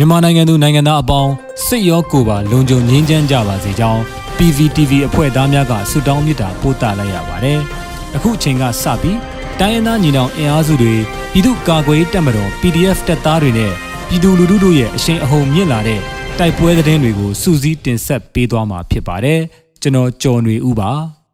[0.00, 1.32] မြန်မာနိုင်ငံသူနိုင်ငံသားအပေါင်း
[1.66, 4.02] စိတ်ရောကိုယ်ပါလုံခြုံငြိမ်းချမ်းကြပါစေကြောင်း
[4.36, 7.60] PVTV အဖွဲ့သားများကဆုတောင်းမေတ္တာပို့သလိုက်ရပါတယ်။
[8.16, 9.18] အခုအချိန်ကစပြီး
[9.60, 10.94] တိုင်းရင်းသားညီနောင်အင်အားစုတွေ
[11.32, 13.72] ပြည်သူ့ကာကွယ်ရေးတပ်မတော် PDF တပ်သားတွေနဲ့
[14.08, 16.00] ပြည်သူလူထုတို့ရဲ့အရှိန်အဟုန်မြင့်လာတဲ့
[16.38, 19.40] တိုက်ပွဲသတင်းတွေကိုစူးစီးတင်ဆက်ပေးသွားမှာဖြစ်ပါတယ်။
[19.82, 20.90] ကျွန်တော်ကျော်နေဦးပါ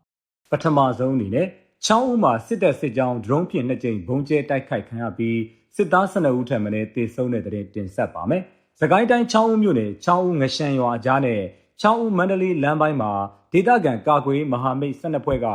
[0.51, 1.47] ။ပထမဆုံးအနေနဲ့
[1.87, 5.39] ချောင်းဦးမှာစစ်တပ်စစ်ကြောင်းဒရုန်းဖြင့်နှစ်ကြိမ်ဘုံကျဲတိုက်ခိုက်ခံရပြီး
[5.77, 8.43] စစ်သား12ဦးထပ်မံတေဆုံးတဲ့တဲ့တင်ဆက်ပါမယ်။
[8.81, 11.41] စကိုင်းတိုင်းချောင်းဦးမြို့နယ်ချောင်းဦးငရှမ်းရွာအကြားနဲ့
[11.81, 13.13] ချောင်းဦးမန္တလေးလမ်းပိုင်းမှာ
[13.53, 15.47] ဒေသခံကာကွယ်မဟာမိတ်12ဖွဲ့က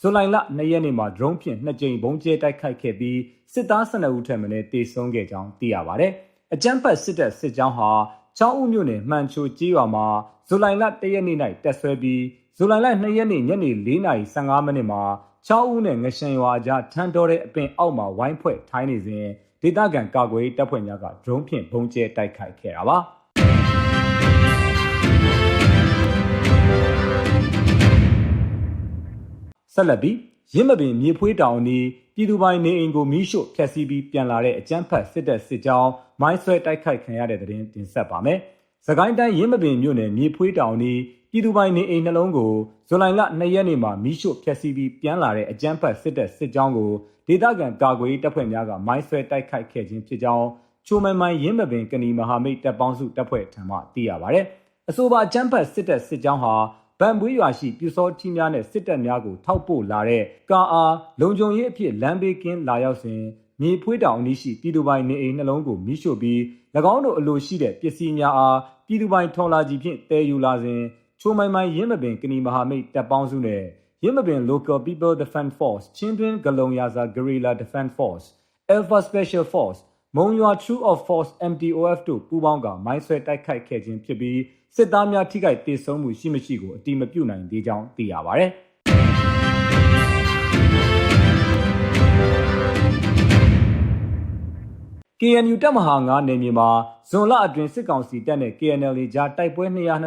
[0.00, 3.18] ဇူလိုင်လ2ရက်နေ့မှာဒရုန်းဖြင့်နှစ်ကြိမ်ဘုံကျဲတိုက်ခိုက်ခဲ့ပြီး
[3.52, 6.12] စစ်သား12ဦးထပ်မံတေဆုံးခဲ့ကြောင်းသိရပါတယ်။
[6.54, 7.90] အကြမ်းဖက်စစ်တပ်စစ်ကြောင်းဟာ
[8.38, 10.06] ချောင်းဦးမြို့နယ်မှန်ချိုကြီးရွာမှာ
[10.48, 12.22] ဇူလိုင်လ1ရက်နေ့၌တက်ဆွဲပြီး
[12.56, 15.02] ဇူလိုင်လ2ရက်နေ့ညနေ4:15မိနစ်မှာ
[15.46, 19.26] ချောင်းဦးနဲ့ငရှန်ရွာကြားထန်းတော်တဲ့အပင်အောက်မှာဝိုင်းဖွဲ့ထိုင်းနေစဉ်
[19.66, 22.98] ဒေသခံကာကွယ်တပ်ဖွဲ့များကဒရုန်းဖြင့်ပုံကျဲတိုက်ခိုက်ခဲ့တာပါ
[29.74, 30.16] ဆက်လက်ပြီး
[30.54, 38.38] ရင်းမပင်မြေဖွေးတောင်နီးပြည်သူပိုင်နေအိမ်ကိုမီးရှို့ဖျက်ဆီးပြီးပြန်လာတဲ့အကြမ်းဖက်စစ်တပ်စစ်ကြောင်းမိုင်းဆွဲတိုက်ခိုက်ခံရတဲ့တဲ့တင်တင်ဆက်ပါမယ်။
[38.86, 41.00] စကိုင်းတိုင်းရင်းမပင်မြို့နယ်မြေဖွေးတောင်နီး
[41.30, 42.52] ပြည်သူပိုင်နေအိမ်နှလုံးကို
[42.88, 46.92] ဇူလိုင်လ2ရက်နေ့မှာမီးရှို့ဖျက်ဆီးပြီးပြန်လာတဲ့အကြမ်းဖက်စစ်တပ်စစ်ကြောင်းကို
[47.28, 50.46] ဒေသခံကာကွယ်တပ်ဖွဲ့များကမိုင်းဆွဲတိုက်ခိုက်ခဲ့ခြင်းဖြစ်ကြောင်း
[50.86, 54.40] ချိုမိုင်မိုင်ရင်းမပင်ကဏီမဟာမိတ်တပ်ပေါင်းစုတပ်ဖွဲ့ထံမှသိရပါဗျ။
[54.90, 56.54] အဆိုပါအကြမ်းဖက်စစ်တပ်စစ်ကြောင်းဟာ
[57.00, 63.20] ဗန်ပွေးရွာရှိပြူစောထီးများနဲ့စစ်တပ်များကိုထောက်ပို့လာတဲ့ကာအားလုံခြုံရေးအဖြစ်လမ်းဘေးကင်းလာရောက်စဉ်
[63.60, 66.38] မြေဖွေးတောင်အနီးရှိပြည်သူပိုင်နေအိမ်နှလုံးကိုမိရှို့ပြီး၎
[66.92, 70.82] င်းတို့အလိုရှိတဲ့ပစ္စည်းများအားပြည်သူပိုင်ထော်လာကြီးဖြင့်တည်ယူလာစဉ်
[71.20, 73.62] ချိုမိုင်မိုင်ရင်းမပင်ကဏီမဟာမိတ်တပ်ပေါင်းစုနဲ့
[74.04, 78.26] ရင်းမပင် Local People Defense Force ချင်းတွင်းဂလုံရာဇာ Guerrilla Defense Force
[78.74, 79.80] Alpha Special Force
[80.16, 84.40] မုံရွာ True of Force MTOF တို့ပူးပေါင်းကမိုင်းဆွဲတိုက်ခိုက်ခဲ့ခြင်းဖြစ်ပြီး
[84.76, 88.44] စစ်သားများထိခိုက်ဒေဆုံးမှုရှိမရှိကိုအတိမပြုနိုင်သေးကြောင်းသိရပါဗျ။
[95.20, 96.68] KNU တပ်မဟာ9နယ်မြေမှာ
[97.10, 99.64] ဇွန်လအတွင်းစစ်ကောင်စီတပ်နဲ့ KNL ကြားတိုက်ပွဲ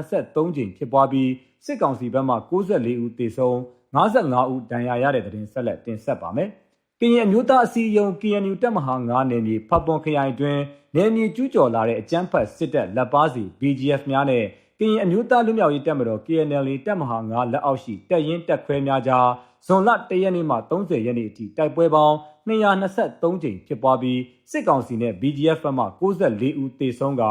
[0.09, 1.29] 223ကြိမ်ဖြစ်ပွားပြီး
[1.65, 3.57] စစ်ကောင်စီဘက်မှ94ဦးသေဆုံး
[3.93, 6.49] 55ဦးဒဏ်ရာရတဲ့တဲ့တင်ဆက်လက်တင်ဆက်ပါမယ်။
[6.99, 10.59] ကရင်အမျိုးသားအစည်းအရုံး KNU တပ်မဟာ9နယ်မြေဖပ်ပွန်ခရိုင်တွင်
[10.95, 14.43] နယ်မြေကျူးကျော်လာတဲ့အကြမ်းဖက်စစ်တပ်လက်ပါစီ BGF များနဲ့
[14.79, 19.27] ကရင်အမျိုးသားလူမျိုးရေးတပ်မတော် KNL တပ်မဟာ9လက်အောက်ရှိတပ်ရင်းတပ်ခွဲများကြား
[19.65, 22.15] ဇွန်လ1ရက်နေ့မှ30ရက်နေ့အထိတိုက်ပွဲပေါင်း
[22.47, 24.19] 223ကြိမ်ဖြစ်ပွားပြီး
[24.51, 27.23] စစ်ကောင်စီနဲ့ BGF မှ94ဦးသေဆုံးက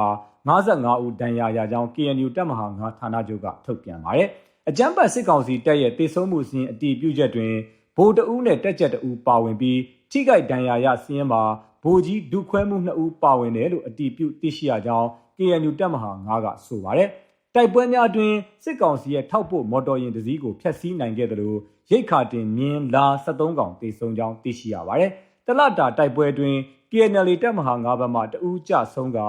[0.49, 4.31] 55ဦးဒဏ်ရာရကြောင်း KNU တပ်မဟာ9ဌာနချုပ်ကထုတ်ပြန်ပါတယ်။
[4.71, 7.55] အကြမ်းဖက်စစ်ကောင်စီတပ်ရဲ့သေဆုံးမှုစီရင်အတည်ပြုချက်တွင်
[7.97, 9.81] ဗိုလ်တအူးနဲ့တက်ချက်တအူးပါဝင်ပြီး
[10.11, 11.43] ထိခိုက်ဒဏ်ရာရစီရင်မှာ
[11.83, 17.09] ဗိုလ်ကြီးဒုခွဲမှု2ဦးပါဝင်တယ်လို့အတည်ပြုသိရှိရကြောင်း KNU တပ်မဟာ9ကဆိုပါတယ်။
[17.55, 18.33] တိုက်ပွဲများအတွင်
[18.65, 21.59] စစ်ကောင်စီရဲ့ထောက်ပို့မော်တော်ယာဉ်တစ်စီးကိုဖျက်ဆီးနိုင်ခဲ့တယ်လို့
[21.91, 25.11] ရိတ်ခါတင်မြင်းလာ73កောင်တေဆုံးကြောင်းသိရှိရပါတယ်။
[25.47, 26.59] တလတာတိုက်ပွဲအတွင်း
[26.91, 29.21] KNL တပ်မဟာ9ဘက်မှတဦးကြဆုံးက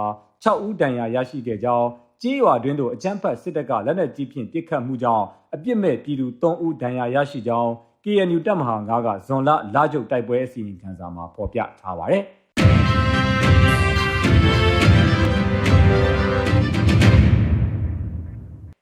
[0.43, 1.87] 6ဦးဒဏ်ရာရရှိခဲ့ကြောင်း
[2.23, 5.25] ကြေးရွာတွင်သို့အကြမ်းဖက်စစ်တပ်ကလက်နက်ကြီးဖြင့်ပစ်ခတ်မှုကြောင့်
[5.55, 7.71] အပြစ်မဲ့ပြည်သူ3ဦးဒဏ်ရာရရှိကြောင်း
[8.03, 12.23] KNU တပ်မဟာ9ကဇွန်လလကျုပ်တိုက်ပွဲအစီရင်ခံစာမှာဖော်ပြထားပါတယ်။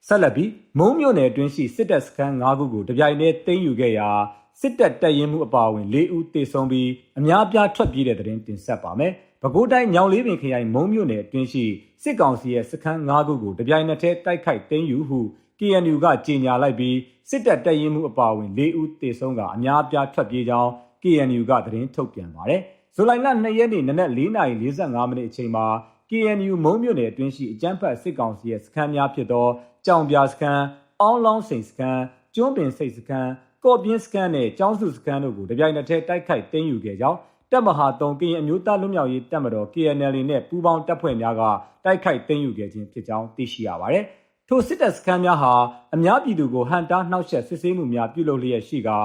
[0.07, 4.09] ဆက်လက်ပြီးမုံမြို့နယ်အတွင်းရှိစစ်တပ်စခန်း၅ခုကိုတပြိုင်တည်းသိမ်းယူခဲ့ရာ
[4.61, 11.65] စစ်တပ်တပ်ရင်းမှုအပါအဝင်၄ဦးသေဆုံးပြီးအများပြားထွက်ပြေးတဲ့တဲ့တင်တင်ဆက်ပါမယ်။ပဲခူးတိုင်းညောင်လေးပင်ခရိုင်မုံမြို့နယ်အတွင်းရှိ
[12.03, 15.19] စစ်ကောင်စီရဲ့စခန်း၅ခုကိုတပြိုင်နက်တည်းတိုက်ခိုက်သိမ်းယူဟု
[15.59, 16.97] KNU ကကြေညာလိုက်ပြီး
[17.29, 20.69] စစ်တပ်တပ်ရင်းမှုအပါအဝင်၄ဦးသေဆုံးကအများပြားထွက်ပြေးကြောင်း
[21.03, 22.61] KNU ကသတင်းထုတ်ပြန်ပါတယ်။
[22.95, 25.65] ဇူလိုင်လ2ရက်နေ့နနက်4:45မိနစ်အချိန်မှာ
[26.09, 29.47] KNU မုံမြို့နယ်အတွင်းရှိအကြမ်းဖက်စစ်ကောင်စီရဲ့စခန်းများဖြစ်သော
[29.85, 30.61] ကြောင်ပြစခန်း၊
[31.01, 31.99] အောင်းလောင်းစိန်စခန်း၊
[32.35, 33.29] ကျွန်းပင်စိတ်စခန်း၊
[33.63, 37.17] ကော့ပြင်းစခန်းနဲ့ကျောင်းစုစခန်းတို့ကိုတပြိုင်နက်တည်းတိုက်ခိုက်သိမ်းယူခဲ့ကြောင်း
[37.51, 41.41] တပ်မဟာ3ကရင်အမျိုးသားလွတ်မြောက်ရေးတပ်မတော် KNL နဲ့ပူးပေါင်းတပ်ဖွဲ့များက
[41.85, 44.03] တိုက်ခိုက်သိမ်းယူခဲ့ခြင်းဖြစ်ကြောင်းသိရှိရပါတယ်။
[44.47, 45.53] ထိုစစ်တပ်စခန်းများဟာ
[45.95, 48.99] အများပြည်သူကိုဟန်တာနှောက်ယှက်စစ်ဆေးမှုများပြုလုပ်လျက်ရှိကာ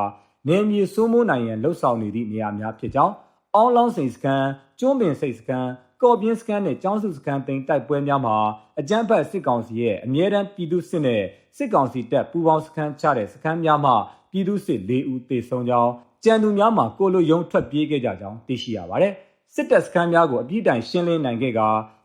[0.48, 3.14] နေမြေစိုးမိုးနိုင်ရန်လှုပ်ဆောင်နေသည့်နေရာများဖြစ်ကြောင်း
[3.54, 4.44] အောင်းလောင်းစိန်စခန်း၊
[4.80, 5.70] ကျွန်းပင်စိတ်စခန်း
[6.02, 8.36] ကော့ပြင်းစခန်းနဲ့ကျောင်းစုစခန်းသိမ်းတိုက်ပွဲများမှာ
[8.80, 11.22] အကြမ်းဖက်စစ်ကောင်စီရဲ့အမြဲတမ်းပြည်သူစစ်နဲ့
[11.56, 13.96] စစ်ကောင်စီတပ်ပူးပေါင်းစခန်းချတဲ့စခန်းများမှာ
[14.32, 15.90] ပြည်သူစစ်၄ဦးသေဆုံးကြောင်း
[16.24, 19.12] ကြံသူများမှာကိုလိုယုံထွက်ပြေးခဲ့ကြကြောင်းသိရှိရပါတယ်။
[19.54, 21.60] စစ်တပ်စခန်းများကိုအပြည့်တိုင်ရှင်းလင်းနိုင်ခဲ့က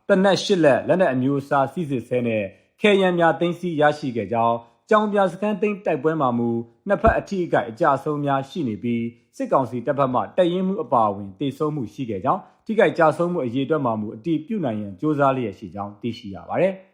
[0.08, 2.44] တနက်၈လက်လက်နက်အမျိုးအစားစီးစစ်ဆဲနဲ့
[2.82, 4.56] ခဲယံများသိမ်းဆည်းရရှိခဲ့ကြောင်း
[4.90, 6.50] ကြောင်ပြစခန်းသိမ်းတိုက်ပွဲမှာမူ
[6.88, 9.04] နှစ်ဖက်အထိအကိုက်အကြဆုံးများရှိနေပြီး
[9.38, 16.74] စစ်ကောင်စီတပ်ဖက်မှတရင်မှုအပါအဝင်တေဆုံးမှုရှိခဲ့ကြောင်းထိခိုက်ကြဆုံးမှုအရေးအတွက်မှာမူအတီးပြုတ်နိုင်ရန်စ조사လျက်ရှိကြောင်းသိရှိရပါတယ်။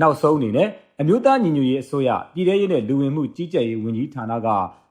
[0.00, 0.68] နောက်ဆုံးအနေနဲ့
[1.00, 4.48] အမျိုးသားညီညွတ်ရေးအစိုးရပြည်ထရေးနဲ့လူဝင်မှုကြီးကြပ်ရေးဝန်ကြီးဌာနက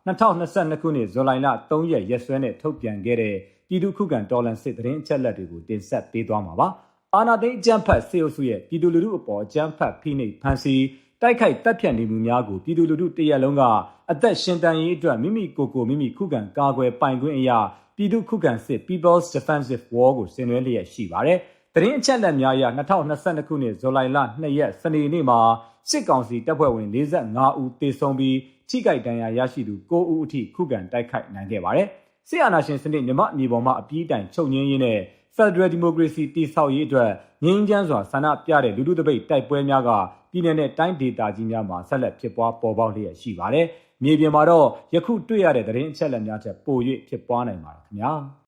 [0.07, 3.35] 2022ခုနှစ်ဇူလိုင်လ3ရက်ရက်စွဲနဲ့ထုတ်ပြန်ခဲ့တဲ့
[3.67, 6.67] ပြည်သူ့ခုခံတော်လှန်စစ်တရင်အချက်လက်တွေကိုတင်ဆက်ပေးသွားမှာပါ။
[7.15, 10.83] အာနာသိန်းအကြမ်းဖက်စေအုပ်စုရဲ့ပြည်သူလူထုအပေါ်အကြမ်းဖက်ဖိနှိပ်ဖန်ဆီး
[11.21, 13.63] တိုက်ခိုက်တပ်ဖြတ်နေမှုများကိုပြည်သူလူထုတရက်လုံးက
[14.11, 17.59] အသက်ရှင်တန်ရေးအတွက်မိမိကိုယ်ကိုမိမိခုခံကာကွယ်ပိုင်ခွင့်အရာ
[17.97, 21.39] ပြည်သူခုခံစစ် People's Defensive War ကိုဆင်နွှဲလျက်ရှိပါတယ်။
[21.75, 25.39] တရင်အချက်လက်များအရ2022ခုနှစ်ဇူလိုင်လ2ရက်စနေနေ့မှာ
[25.89, 28.37] စစ်ကောင်စီတပ်ဖွဲ့ဝင်45ဦးသေဆုံးပြီး
[28.69, 31.87] ထိခိုက်ဒဏ်ရာရရှိသူ9ဦးအထိခုခံတိုက်ခိုက်နိုင်ခဲ့ပါတယ်။
[32.29, 34.99] စစ်အာဏာရှင်စနစ်မြမအမြေပေါ်မှာအပြည့်တိုင်ချုပ်ငင်းရင်းနဲ့
[35.35, 37.11] Federal Democracy တည်ဆောက်ရေးအတွက်
[37.43, 39.89] ငြင်းချမ်းစွာဆန္ဒပြတဲ့လူထုတပိတ်တိုက်ပွဲများက
[40.31, 43.65] ပြည်내နဲ့တိုင်းဒေသကြီးများမှာဆက်လက်ဖြစ်ပွားပေါ်ပေါက်လျက်ရှိပါတယ်။
[44.03, 46.77] မြေပြင်မှာတော့ယခုတွေ့ရတဲ့သတင်းအချက်အလက်များထက်ပို၍
[47.07, 48.13] ဖြစ်ပွားနိုင်ပါတယ်ခင်ဗျာ။